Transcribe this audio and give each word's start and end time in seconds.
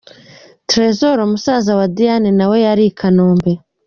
Tresor 0.69 1.17
musaza 1.31 1.71
wa 1.79 1.87
Diane 1.95 2.29
nawe 2.39 2.57
yari 2.65 2.83
i 2.89 2.93
Kanombe. 2.99 3.51